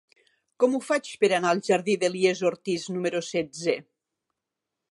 [0.61, 3.77] Com ho faig per anar al jardí d'Elies Ortiz número setze?